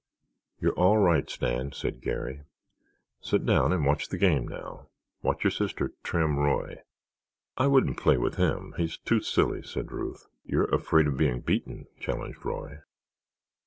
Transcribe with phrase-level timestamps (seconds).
[0.59, 2.41] "You're all right, Stan," said Garry.
[3.21, 6.81] "Sit down and watch the game now—watch your sister trim Roy."
[7.55, 10.25] "I wouldn't play with him, he's too silly," said Ruth.
[10.43, 12.79] "You're afraid of being beaten," challenged Roy.